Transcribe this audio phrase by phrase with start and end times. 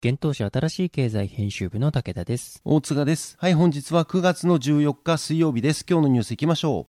[0.00, 2.60] 現当社新しい経済編集部の武田です。
[2.64, 3.36] 大塚です。
[3.40, 5.84] はい、本日は9月の14日水曜日です。
[5.90, 6.86] 今日のニュースいきましょ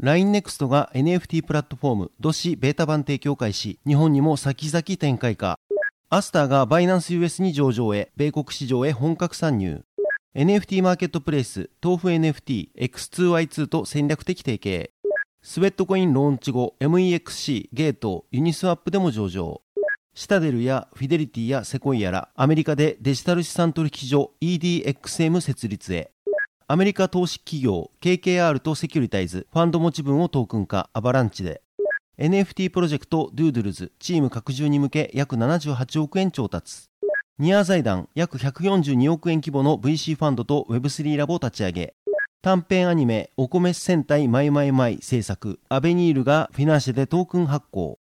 [0.00, 0.04] う。
[0.04, 5.60] LINENEXT が NFT プラットフォーム、ドシベータ版提供開始、日本にも先々展開か。
[6.08, 9.82] アスターがバイナンス US に上場へ、米国市場へ本格参入。
[10.34, 14.90] NFT マーケットプレイス、豆腐 NFT、X2Y2 と戦略的提携。
[15.42, 19.62] スウェットコインローンチ後、MEXC、ゲート、ユニスワップでも上場。
[20.18, 26.10] シタデルやフィデリティやセコイアらアメリカでデジタル資産取引所 EDXM 設立へ。
[26.66, 31.62] アメリカ投資企業 KKR とセキュリタイズファンド持ち分をトークン化アバランチで。
[32.18, 36.88] NFT プロジェクトドゥードゥルズチーム拡充に向け約78億円調達。
[37.38, 41.94] ニア財団約142億円規模の VC ファンドと Web3 ラボを立ち上げ。
[42.42, 45.60] 短編アニメお米戦隊マイマイマイ制作。
[45.68, 48.00] アベニールがフィナンシェでトークン発行。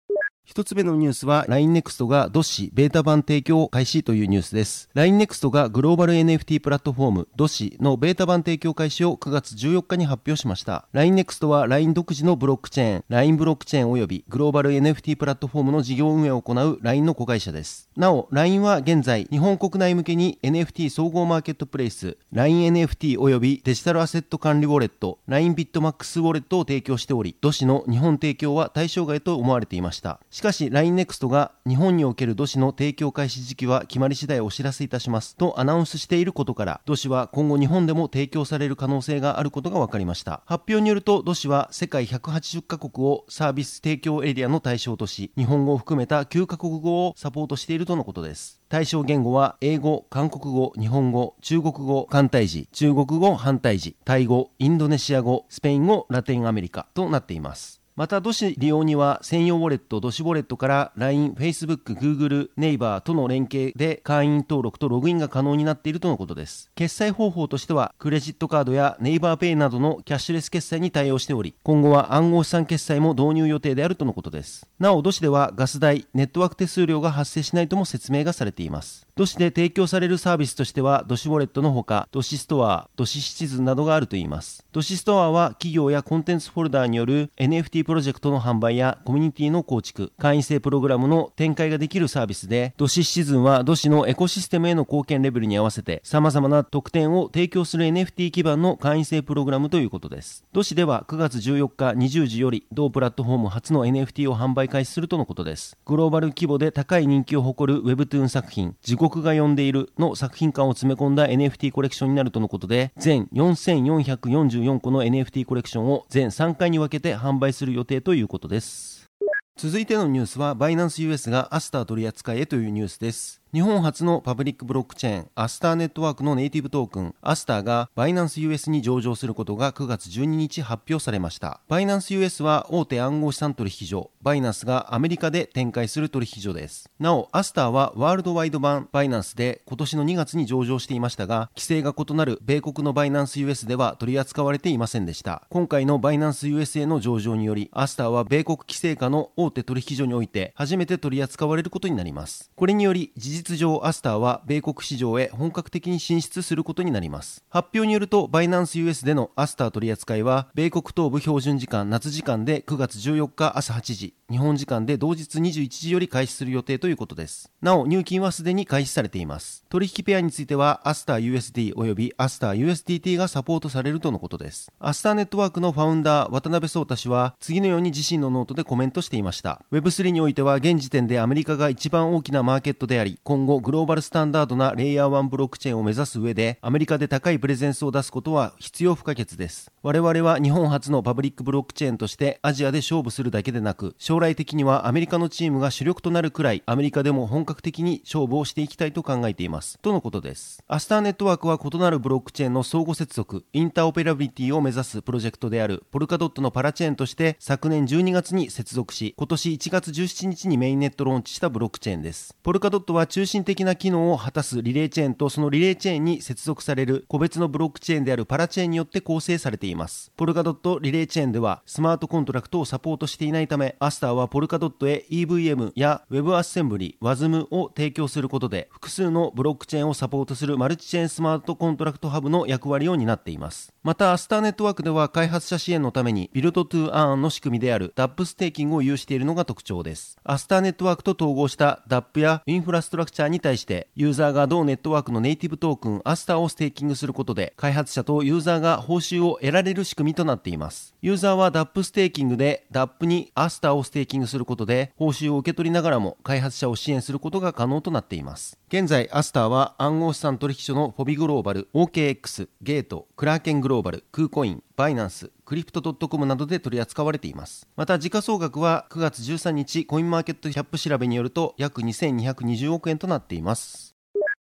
[0.49, 4.89] 一つ目のニュースは LINENEXT が DOSI ベータ版提供開始というニュースです。
[4.95, 10.87] LINENEXT がグローバル NFT プラットフォーム DOSI のベータ版提供開始を9月14日に発表しました。
[10.93, 17.89] LINENEXT は LINE 独自のブロックチェーン、LINE ブロックチェーン及びグローバル NFT プラットフォームの事業運営を行う LINE の子会社です。
[17.97, 30.21] なお、LINE は現在日本国内向けに NFT 総合マーケットプレイス、LINENFT 及びデジタルアセット管理ウォレット、LINE ビットマックスウォレットを提供しており、 DOSI の日本提供は対象外と思われていました。
[30.37, 40.43] しかし LINENEXT が日本における DOSI の提供開始時期は決まり次第お知らせいたしますとアナウンスしていることから、 DOSI は今後日本でも提供される可能性があることが分かりました。
[40.45, 48.61] 発表によると、ドシは世界180カ国をサービス提供エリアの対象とし、日本語を含めた9カ国語をサポートしているとのことです。
[48.69, 57.76] 対象言語は英語、韓国語、日本語、中国語、簡体字、中国語、反対字、タイ語、インドネシア語、スペイン語、ラテンアメリカとなっています。
[57.97, 66.69] また、ドシ利用には専用ウォレット、ドシウォレットから LINE、Facebook、Google、ネイバーとの連携で会員登録とログインが可能になっているとのことです。
[66.75, 74.67] 決済方法としては、クレジットカードやネイバーペイなどのキャッシュレス決済に対応しており、今後は暗号資産決済も導入予定であるとのことです。
[74.77, 79.06] なお、ドシではガス代、ネットワーク手数料が発生しないとも説明がされています。
[79.17, 84.63] ドシで提供されるサービスとしては、ドシウォレットのほか、ドシストア、ドシシチズンなどがあるといいます。
[84.71, 100.45] ドシストアは企業やコンテンツフォルダーによる NFT プロジェクトの販売やコミュニティの構築、会員制プログラムの展開ができるサービスで、ドシシズンはドシのエコシステムへの貢献レベルに合わせて様々な特典を提供する NFT 基盤の会員制プログラムということです。
[100.53, 105.75] ドシでは9月14日20時より同プラットフォーム初の NFT を販売開始するとのことです。
[105.85, 119.09] グローバル規模で高い人気を誇る Webtoon 作品、地獄僕が呼んでいるの作品館を詰め込んだ NFT コレクションになるとのことで、全4444個の NFT コレクションを全3回に分けて販売する予定ということです。
[119.55, 123.41] 続いてのニュースは、バイナンス US がアスター取扱いへというニュースです。
[123.53, 131.61] 日本発のパブリックブロックチェーン、アスターネットワークのネイティブトークン、アスターがバイナンス US に上場することが9月12日発表されました。
[131.69, 136.89] バイナンス US は大手暗号資産取引所、バイナンスがアメリカで展開する取引所です。
[136.99, 145.47] なお、アスターはワールドワイド版バイナンスで今年の2月に上場していましたが、規制が異なる米国のバイナンス US では取り扱われていませんでした。
[145.49, 152.51] 今回のバイナンス USA の上場により、アスターは米国規制下の大手取引所において初めて取り扱われることになります。
[152.57, 157.43] これにより、事実実上アスターは米国市場へ本格的に進出することになります。
[157.49, 167.51] 発表によるとバイナンス US でのアスター取り扱いは米国東部標準時間夏時間で9月14日朝8時日本時間で同日21時より開始する予定ということです。
[167.61, 169.63] なお入金はすでに開始されています。
[169.69, 174.69] 取引ペアについてはアスター USD およびアスター USDT がサポートされるとのことです。
[174.79, 179.61] アスターネットワークのファウンダー渡辺壮太氏は次のように自身のノートでコメントしていました。
[179.71, 189.69] Web3 においては現時点でアメリカが一番大きなマーケットであり今後グローバルスタンダードなレイヤー1ブロックチェーンを目指す上でアメリカで高いプレゼンスを出すことは必要不可欠です。
[189.83, 199.77] 我々は日本発のパブリックブロックチェーンとしてアジアで勝負するだけでなく将来的にはアメリカのチームが主力となるくらいアメリカでも本格的に勝負をしていきたいと考えています。
[199.79, 200.63] とのことです。
[200.69, 212.33] アスターネットワークは異なるブロックチェーンの相互接続インターオペラビリティを目指すプロジェクトであるポルカドットのパラチェーンとして昨年12月に接続し今年1月17日にメインネットローンチしたブロックチェーンです。
[212.41, 220.11] ポルカドットは中心的な機能を果たすリレーチェーンとそのリレーチェーンに接続される個別のブロックチェーンであるパラチェーンによって構成されています。
[220.15, 233.73] ポルカドットリレーチェーンではスマートコントラクトをサポートしていないためアスターはポルカドットへ EVM や WebAssembly、WASM を提供することで複数のブロックチェーンをサポートするマルチチェーンスマートコントラクトハブの役割を担っています。
[233.81, 240.19] またアスターネットワークでは開発者支援のために Build to Earn の仕組みである DAP ステーキングを有しているのが特徴です。
[240.23, 250.93] アスターネットワークと統合した DAP やインフラストラクチャーに対してユーザーが同ネットワークのネイティブトークンアスターをステーキングすることで開発者とユーザーが報酬を得られる仕組みとなっています。
[251.01, 258.59] ユーザーは DAP ステーキングで DAP にアスターをステーキングすることで報酬を受け取りながらも開発者を支援することが可能となっています。
[258.67, 267.67] 現在アスターは暗号資産取引所のフォビグローバル OKX ゲートクラーケングローバルクーコインバイナンスクリプト .com などで取り扱われています。
[267.75, 273.96] また時価総額は9月13日コインマーケットキャップ調べによると約2220億円となっています。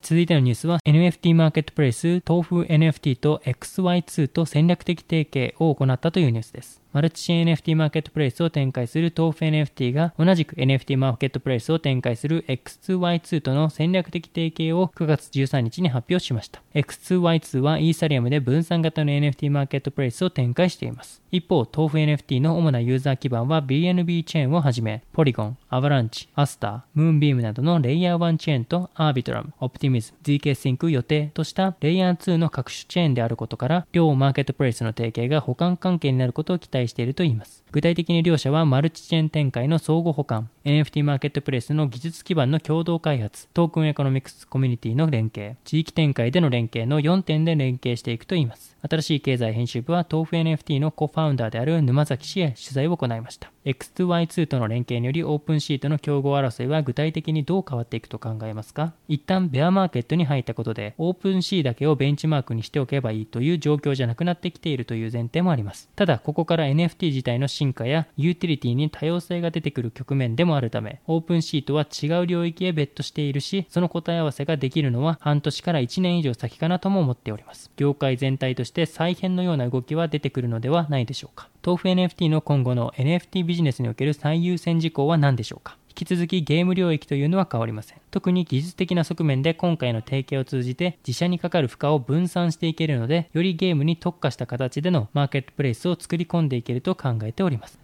[0.00, 16.62] 続いてのニュースは NFT マーケットプレイス豆腐 NFT と XY2 と戦略的提携を行ったというニュースですマルチチェーン NFT マーケットプレイスを展開する豆腐 NFT が同じく NFT マーケットプレイスを展開する X2Y2 との戦略的提携を9月13日に発表しました。
[16.74, 21.22] X2Y2 はイーサリアムで分散型の NFT マーケットプレイスを展開しています。
[21.30, 37.64] 一方、豆腐 NFT の主なユーザー基盤は BNB チェーンをはじめ、ポリゴン、アバランチ、アスター、ムーンビームなどのレイヤー1チェーンとアービトラム、オプティミズ、ZK シンク予定としたレイヤー2の各種チェーンであることから、両マーケットプレイスの提携が補完関係になることを期待しているといいます。
[37.70, 48.67] 具体的に両社はマルチチェーン展開の相互補完、NFT マーケットプレイスの技術基盤の共同開発、トークンエコノミクスコミュニティの連携、地域展開での連携の4点で連携していくといいます。
[48.82, 53.50] 新しい経済編集部は豆腐 NFT のコファウンダーである沼崎氏へ取材を行いました。
[53.64, 58.94] X2Y2 との連携によりオープンシーとの競合争いは具体的にどう変わっていくと考えますか？
[59.08, 65.90] 一旦ベアマーケットに入ったことでオープンシーだけをベンチマークにしておけばいいという状況じゃなくなってきているという前提もあります。
[65.96, 77.70] ただここから NFT 自体の進化やユーティリティに多様性が出てくる局面でもあるためオープンシーとは違う領域へベットしているしその答え合わせができるのは半年から1年以上先かなとも思っております。
[77.76, 81.48] 業界全体として再編のような動きは出てくるのではないでしょうか。
[81.64, 87.98] 豆腐 NFT の今後の NFT ビジネスにおける最優先事項は何でしょうか引き続きゲーム領域というのは変わりません。
[88.12, 97.80] 特に技術的な側面で今回の提携を通じて自社にかかる負荷を分散していけるので、よりゲームに特化した形でのマーケットプレイスを作り込んでいけると考えております。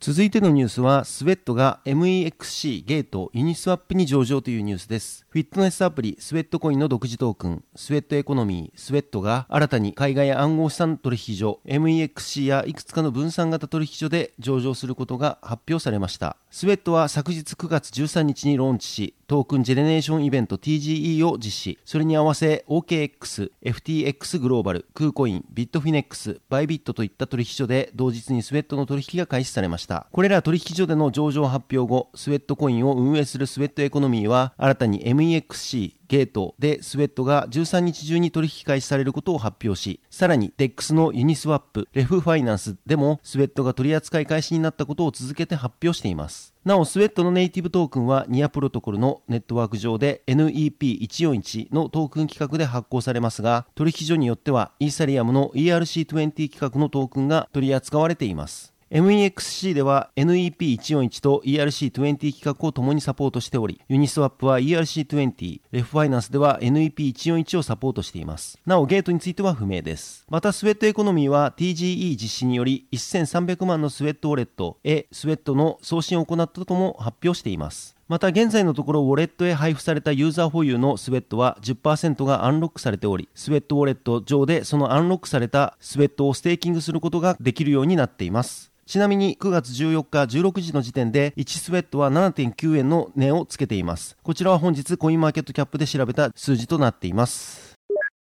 [0.00, 5.23] 続いてのニュースは、スウェットが MEXC ゲートユニスワップに上場というニュースです。
[5.34, 16.36] フィットネスアプリスウェットコインの独自トークン、スウェットエコノミー、スウェットが新たに海外暗号資産取引所 MEXC やいくつかの分散型取引所で上場することが発表されました。
[16.52, 21.78] スウェットは昨日9月13日にローンチし、トークンジェネレーションイベント TGE を実施。
[21.84, 30.06] それに合わせ OKX、FTX グローバル、クーコイン、ビットフィネックス、バイビットといった取引所で同日にスウェットの取引が開始されました。
[30.12, 46.54] これら取引所での上場発表後、スウェットコインを運営するスウェットエコノミーは新たに MEXC、ゲートでスウェットが13日中に取引開始されることを発表し、さらに DEX のユニスワップ、 Ref Finance でもスウェットが取り扱い開始になったことを続けて発表しています。
[46.64, 58.73] なお、スウェットのネイティブトークンはニアプロトコルのネットワーク上で NEP141 のトークン規格で発行されますが、取引所によってはイーサリアムの ERC20 規格のトークンが取り扱われています。
[58.94, 68.56] MEXC では NEP141 と ERC20 規格を共にサポートしており、ユニスワップは ERC20、レフファイナンスでは NEP141 をサポートしています。
[68.64, 70.24] なお、ゲートについては不明です。
[70.30, 77.96] また、スウェットエコノミーは TGE 実施により1300万のスウェットウォレットへスウェットの送信を行ったとも発表しています。
[78.06, 97.74] また現在のところウォレットへ配布されたユーザー保有のスウェットは10%がアンロックされておりスウェットウォレット上でそのアンロックされたスウェットをステーキングすることができるようになっていますちなみに9月14日16時の時点で1スウェットは7.9円の値をつけていますこちらは本日コインマーケットキャップで調べた数字となっています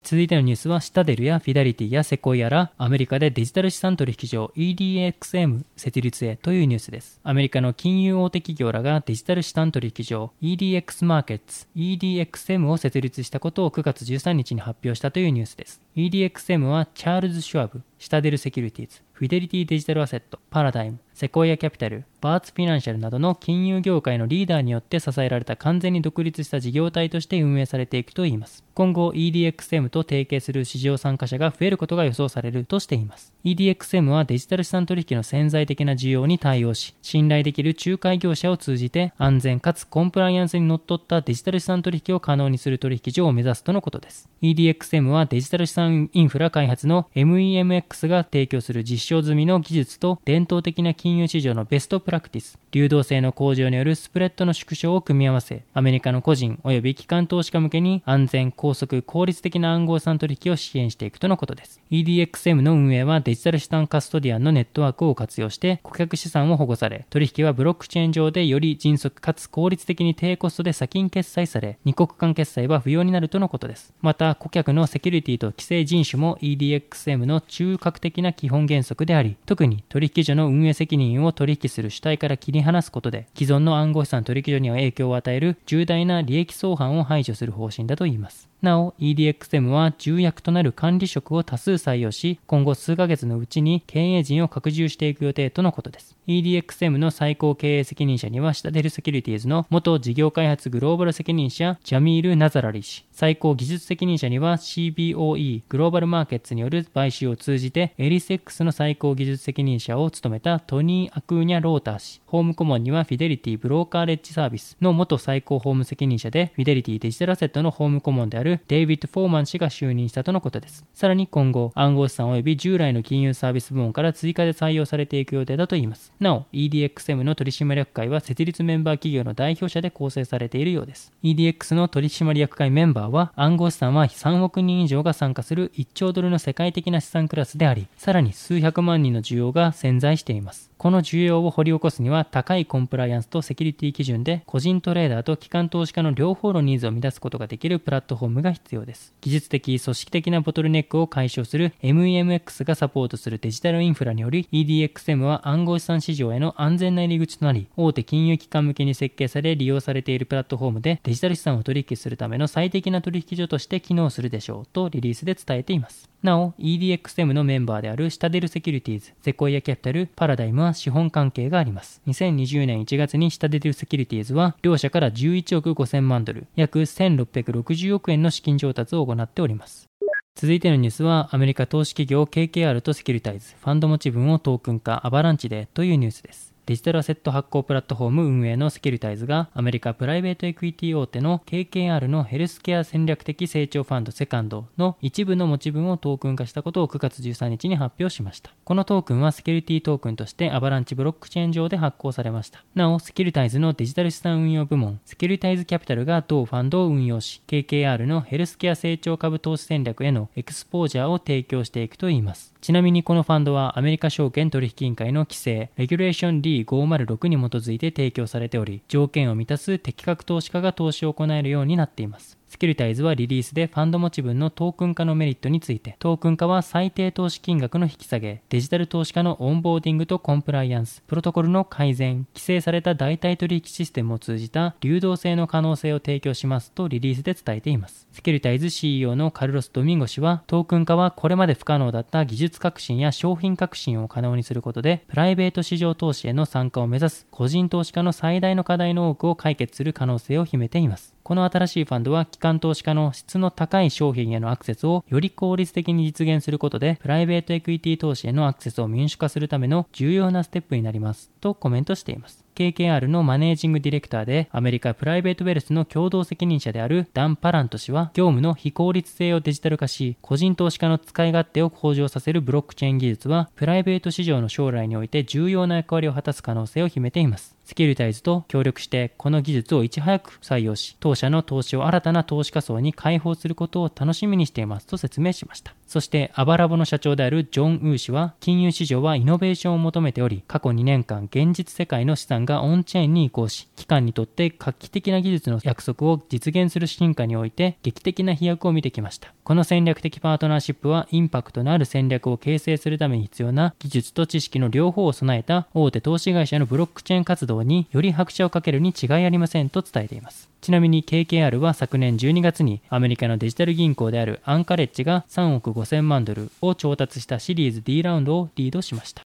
[0.04, 7.20] 続いてのニュースは、シタデルやフィデリティやセコイアら、アメリカでデジタル資産取引所 EDXM 設立へというニュースです。
[7.22, 15.80] アメリカの金融大手企業らがデジタル資産取引所 EDX マーケッツ EDXM を設立したことを9月13日に発表したというニュースです。
[15.94, 28.64] EDXM はチャールズ・シュワブ、シタデルセキュリティーズ、フィデリティデジタルアセット、パラダイム、セコイアキャピタル、バーチュフィナンシャルなどの金融業界のリーダーによって支えられた完全に独立した事業体として運営されていくといいます。
[28.74, 33.34] 今後 EDXM と提携する市場参加者が増えることが予想されるとしています。
[33.44, 44.28] EDXM はデジタル資産取引の潜在的な需要に対応し、信頼できる仲介業者を通じて安全かつコンプライアンスにのっったデジタル資産取引を可能にする取引所を目指すとのことです。
[44.42, 61.80] EDXM はデジタル資産産インフラ開発の MEMX が提供する実証済みの技術と伝統的な金融市場のベストプラクティス、流動性の向上によるスプレッドの縮小を組み合わせ、アメリカの個人及び機関投資家向けに安全、高速、効率的な暗号資産取引を支援していくとのことです。
[61.90, 73.94] EDXM の運営はデジタル資産カストディアンのネットワークを活用して顧客資産を保護され、取引はブロックチェーン上でより迅速かつ効率的に低コストで先金決済され、二国間決済は不要になるとのことです。
[74.02, 88.48] また、顧客のセキュリティと規制人種も EDXM の中核的な基本原則であり、特に取引所の運営責任を取引する主体から切り離すことで、既存の暗号資産取引所には影響を与える重大な利益相反を排除する方針だといいます。
[88.62, 96.16] なお、EDXM は重役となる管理職を多数採用し、今後数ヶ月のうちに経営陣を拡充していく予定とのことです。
[96.28, 103.04] EDXM の最高経営責任者には、シタデルセキュリティーズの元事業開発グローバル責任者、ジャミール・ナザラリ氏。
[103.10, 112.20] 最高技術責任者には CBOE グローバルマーケッツによる買収を通じて、エリス X の最高技術責任者を務めたトニー・アクーニャ・ローター氏。
[112.26, 120.84] ホーム顧問にはフィデリティブローカーレッジサービスの元最高法務責任者で、フィデリティデジタルアセットのホーム顧問であるデイビッド・フォーマン氏が就任したとのことです。
[120.94, 126.12] さらに今後、暗号資産及び従来の金融サービス部門から追加で採用されていく予定だといいます。
[126.22, 131.12] なお、EDXM の取締役会は設立メンバー企業の代表者で構成されているようです。
[131.22, 140.72] EDX の取締役会メンバーは、暗号資産は3億人以上が参加する1兆ドルの世界的な資産クラスであり、さらに数百万人の需要が潜在しています。
[140.82, 149.14] この需要を掘り起こすには高いコンプライアンスとセキュリティ基準で個人トレーダーと機関投資家の両方のニーズを満たすことができるプラットフォームが必要です。
[149.20, 166.12] 技術的、組織的なボトルネックを解消する MEMX がサポートするデジタルインフラにより EDXM は暗号資産市市場への安全な入り口となり大手金融機関向けに設計され利用されているプラットフォームでデジタル資産を取引するための最適な取引所として機能するでしょうとリリースで伝えています。
[166.22, 172.00] なお、EDXM のメンバーであるシタデルセキュリティーズ、セコイアキャピタル、パラダイムは資本関係があります。
[172.06, 179.91] 2020年1月にシタデルセキュリティーズは、両社から11億5000万ドル、約1660億円の資金調達を行っております。
[180.34, 186.51] 続いてのニュースは、アメリカ投資企業 KKR とセキュリタイズ、ファンド持ち分をトークン化アバランチでというニュースです。
[186.66, 198.52] デジタルアセット発行プラットフォーム運営のセキュリタイズがアメリカプライベートエクイティ大手の KKR のヘルスケア戦略的成長ファンドセカンドの一部の持ち分をトークン化したことを9月13日に発表しました。
[198.62, 202.62] このトークンはセキュリティトークンとしてアバランチブロックチェーン上で発行されました。
[202.76, 212.51] なお、セキュリタイズのデジタル資産運用部門、セキュリタイズキャピタルが同ファンドを運用し、KKR のヘルスケア成長株投資戦略へのエクスポージャーを提供していくといいます。
[212.62, 222.38] ちなみにこのファンドはアメリカ証券取引委員会の規制、レギュレーション D506 に基づいて提供されており、条件を満たす適格投資家が投資を行えるようになっています。
[222.52, 238.06] セキュリタイズはリリースでファンド持ち分のトークン化のメリットについて、トークン化は最低投資金額の引き下げ、デジタル投資家のオンボーディングとコンプライアンス、プロトコルの改善、規制された代替取引システムを通じた流動性の可能性を提供しますとリリースで伝えています。
[238.12, 251.14] セキュリタイズ CEO のカルロス・ドミンゴ氏は、トークン化はこれまで不可能だった技術革新や商品革新を可能にすることで、プライベート市場投資への参加を目指す個人投資家の最大の課題の多くを解決する可能性を秘めています。
[251.24, 261.30] この新しいファンドは機関投資家の質の高い商品へのアクセスをより効率的に実現することで、プライベートエクイティ投資へのアクセスを民主化するための重要なステップになります。
[261.40, 262.42] とコメントしています。
[262.54, 285.74] KKR のマネージングディレクターでアメリカプライベートウェルスの共同責任者であるダン・パラント氏は業務の非効率性をデジタル化し個人投資家の使い勝手を向上させるブロックチェーン技術はプライベート市場の将来において重要な役割を果たす可能性を秘めていますセキュリタイズと協力してこの技術をいち早く採用し、当社の投資を新たな投資家層に開放することを楽しみにしていますと説明しました。
[285.92, 299.34] そしてアバラボの社長であるジョン・ウー氏は金融市場はイノベーションを求めており過去2年間現実世界の資産がオンチェーンに移行し機関にとって画期的な技術の約束を実現する進化において劇的な飛躍を見てきました。
[299.44, 310.48] この戦略的パートナーシップはインパクトのある戦略を形成するために必要な技術と知識の両方を備えた大手投資会社のブロックチェーン活動により拍車をかけるに違いありませんと伝えています。
[310.62, 319.22] ちなみに KKR は昨年12月にアメリカのデジタル銀行であるアンカレッジが3億5 5000万ドルを調達したシリーズ D ラウンドをリードしました。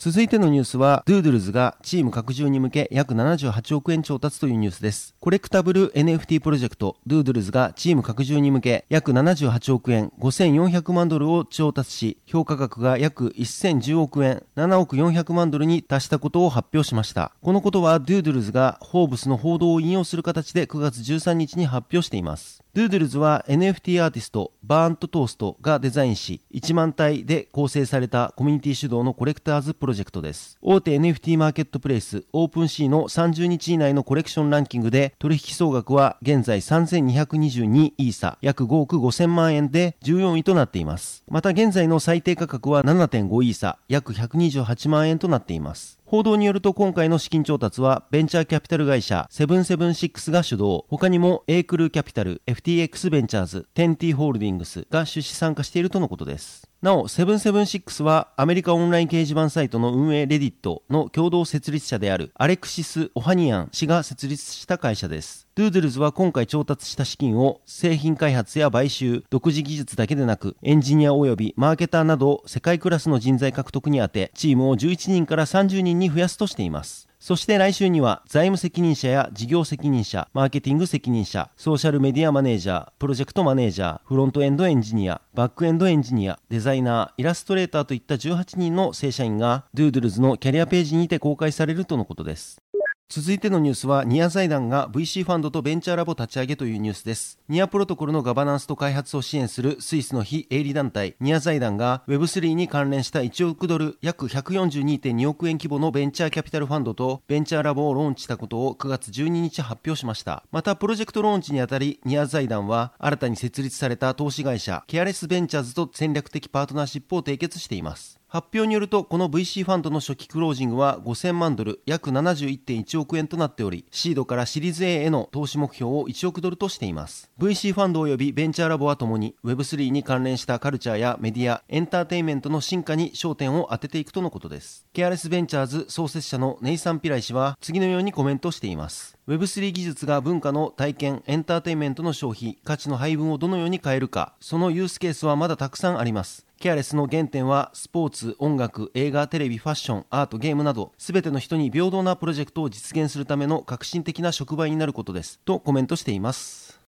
[0.00, 5.16] 続いてのニュースは、ドゥードゥルズがチーム拡充に向け約78億円調達というニュースです。
[5.18, 17.32] コレクタブル NFT プロジェクト、ドゥードゥルズがチーム拡充に向け約78億円5400万ドルを調達し、評価額が約1010億円7億400万ドルに達したことを発表しました。
[17.42, 22.62] このことは、ドゥードゥルズがフォーブスの報道を引用する形で9月13日に発表しています。
[22.78, 30.56] ドゥードゥルズは NFT アーティストバーントトーストがデザインし1万体で構成されたコミュニティ主導のコレクターズプロジェクトです。
[30.62, 41.24] 大手 NFT マーケットプレイスオープンシーの30日以内のコレクションランキングで取引総額は現在3222イーサ約5億5000万円で14位となっています。
[41.28, 45.98] また現在の最低価格は7.5イーサ約128万円となっています。
[46.04, 56.67] 報道によると今回の資金調達はベンチャーキャピタル会社セブンセブンシックスが主導、他にもエークルーキャピタル、FTX ベンチャーズ、テンティホールディングスが出資参加しているとのことです。
[56.80, 65.48] なお、セブンセブンシックスはアメリカオンライン掲示板サイトの運営レディットの共同設立者であるアレクシス・オハニアン氏が設立した会社です。
[65.56, 77.07] ドゥードゥルズは今回調達した資金を製品開発や買収、独自技術だけでなくエンジニア及びマーケターなど世界クラスの人材獲得にあてチームを11人から30人に増やすとしています。
[77.20, 92.62] そして来週には財務責任者や事業責任者、マーケティング責任者、ソーシャルメディアマネージャー、プロジェクトマネージャー、フロントエンドエンジニア、バックエンドエンジニア、デザイナー、イラストレーターといった18人の正社員がドゥードゥルズのキャリアページにて公開されるとのことです。
[93.10, 97.38] 続いてのニュースは、ニア財団が VC ファンドとベンチャーラボ立ち上げというニュースです。
[97.48, 110.44] ニアプロトコルのガバナンスと開発を支援するスイスの非営利団体、ニア財団が Web3 に関連した1億ドル、約142.2億円規模のベンチャーキャピタルファンドとベンチャーラボをローンチしたことを9月12日発表しました。
[110.52, 118.17] また、プロジェクトローンチにあたり、ニア財団は新たに設立された投資会社、ケアレスベンチャーズと戦略的パートナーシップを締結しています。
[118.30, 127.30] 発表によるとこの VC ファンドの初期クロージングは5000万ドル約71.1億円となっておりシードからシリーズ A への投資目標を1億ドルとしています。
[127.38, 134.86] VC ファンド及びベンチャーラボはともに Web3 に関連したカルチャーやメディアエンターテインメントの進化に焦点を当てていくとのことです。
[134.92, 139.16] ケアレスベンチャーズ創設者のネイサン・ピライ氏は次のようにコメントしています。
[139.26, 146.47] Web3 技術が文化の体験、エンターテインメントの消費、価値の配分をどのように変えるか、そのユースケースはまだたくさんあります。
[146.60, 155.38] ケアレスの原点はスポーツ、音楽、映画、テレビ、ファッション、アート、ゲームなど全ての人に平等なプロジェクトを実現するための革新的な触媒になることです。
[155.44, 156.80] とコメントしています。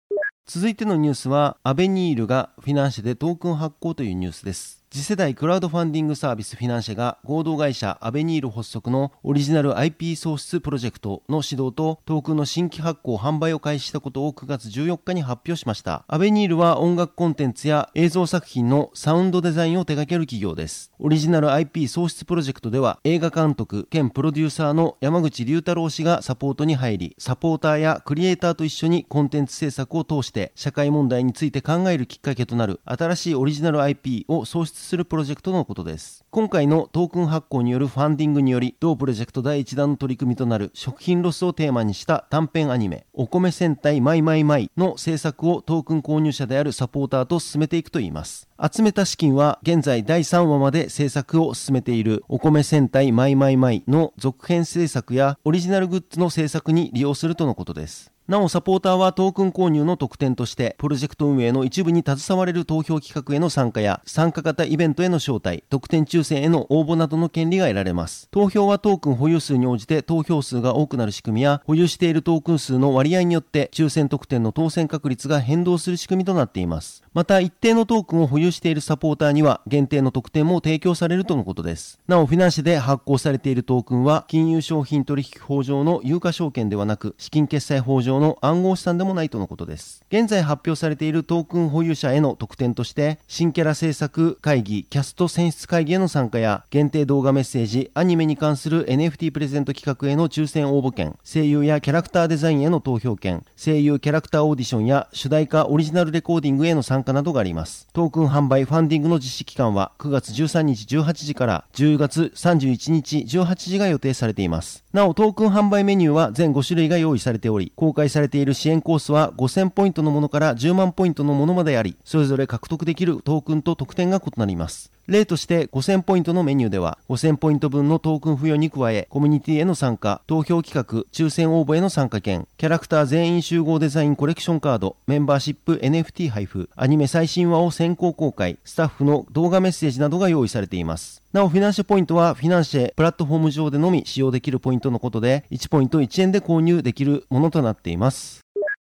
[0.48, 4.79] 続いてのニュースはアベニールがフィナンシェでトークン発行というニュースです。
[4.92, 16.06] 次世代クラウドファンディングサービスフィナンシェが合同会社アベニール発足のオリジナル IP 創出プロジェクトの始動とトークンの新規発行販売を開始したことを9月14日に発表しました。
[16.08, 20.92] アベニールは音楽コンテンツや映像作品のサウンドデザインを手掛ける企業です。
[20.98, 36.26] オリジナル IP 創出プロジェクトでは映画監督兼プロデューサーの山口隆太郎氏がサポートに入り、サポーターやクリエイターと一緒にコンテンツ制作を通して社会問題について考えるきっかけとなる新しいオリジナル IP を創出するプロジェクトのことです。
[36.32, 48.48] 今回のトークン発行によるファンディングにより、同プロジェクト第1弾の取り組みとなる食品ロスをテーマにした短編アニメ、お米戦隊マイマイマイの制作をトークン購入者であるサポーターと進めていくといいます。
[48.62, 58.12] 集めた資金は現在第3話まで制作を進めているお米戦隊マイマイマイの続編制作やオリジナルグッズの制作に利用するとのことです。
[58.30, 68.30] なお、サポーターはトークン購入の特典として、プロジェクト運営の一部に携われる投票企画への参加や、参加型イベントへの招待、特典抽選への応募などの権利が得られます。
[68.30, 77.02] 投票はトークン保有数に応じて投票数が多くなる仕組みや、保有しているトークン数の割合によって、抽選特典の当選確率が変動する仕組みとなっています。
[77.14, 82.00] また一定のトークンを保有しているサポーターには限定の特典も提供されるとのことです。
[82.08, 90.04] なお、フィナンシェで発行されているトークンは金融商品取引法上の有価証券ではなく資金決済法上の暗号資産でもないとのことです。
[90.10, 107.88] 現在発表されているトークン保有者への特典として新キャラ制作会議キャスト選出会議への参加や限定動画メッセージ、アニメに関する NFT プレゼント企画への抽選応募券、声優やキャラクターデザインへの投票権、声優キャラクターオーディションや主題歌オリジナルレコーディングへの参加などがあります。
[107.94, 114.84] トークン販売ファンディングの実施期間は9月13日18時から10月31日18時が予定されています。
[114.92, 124.92] なお、トークン販売メニューは全5種類が用意されており、公開されている支援コースは5000ポイントのものから10万ポイントのものまであり、それぞれ獲得できるトークンと特典が異なります。
[125.06, 141.19] 例として5000ポイントのメニューでは5000ポイント分のトークン付与に加えコミュニティへの参加、投票企画、抽選応募への参加券、キャラクター全員集合デザインコレクションカード、メンバーシップ NFT 配布、アニメ最新話を先行公開、スタッフの動画メッセージなどが用意されています。
[141.32, 148.40] なお、フィナンシェポイントはフィナンシェプラットフォーム上でのみ使用できるポイントのことで、1ポイント1円で購入できるものとなっています。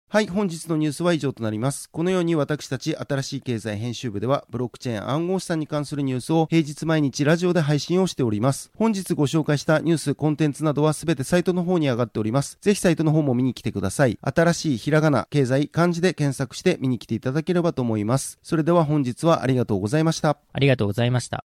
[0.09, 1.89] はい、本日のニュースは以上となります。
[1.91, 8.71] このように私たち新しい経済編集部では、ブロックチェーン暗号資産に関するニュースを平日毎日ラジオで配信をしております。
[8.77, 12.57] 本日ご紹介したニュース、コンテンツなどはすべてサイトの方に上がっております。
[12.61, 14.17] ぜひサイトの方も見に来てください。
[14.21, 18.39] 新しいひらがな、経済、漢字で検索して見に来ていただければと思います。
[18.41, 20.37] それでは本日はありがとうございました。
[20.53, 21.43] ありがとうございました。